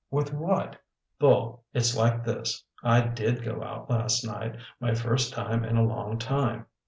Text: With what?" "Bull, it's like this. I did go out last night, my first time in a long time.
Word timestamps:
With 0.09 0.33
what?" 0.33 0.81
"Bull, 1.19 1.63
it's 1.75 1.95
like 1.95 2.23
this. 2.23 2.63
I 2.81 3.01
did 3.01 3.43
go 3.43 3.61
out 3.63 3.87
last 3.87 4.25
night, 4.25 4.57
my 4.79 4.95
first 4.95 5.31
time 5.31 5.63
in 5.63 5.77
a 5.77 5.83
long 5.83 6.17
time. 6.17 6.65